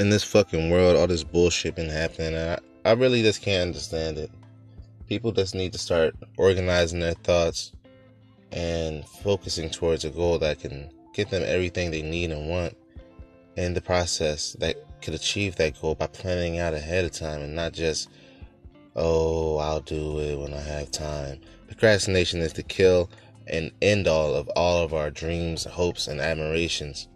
[0.00, 2.34] in this fucking world, all this bullshit been happening.
[2.34, 4.30] I, I really just can't understand it.
[5.06, 7.72] People just need to start organizing their thoughts
[8.50, 12.74] and focusing towards a goal that can get them everything they need and want
[13.56, 17.54] in the process that could achieve that goal by planning out ahead of time and
[17.54, 18.08] not just,
[18.96, 21.40] oh, I'll do it when I have time.
[21.66, 23.10] Procrastination is the kill
[23.48, 27.06] and end all of all of our dreams, hopes, and admirations.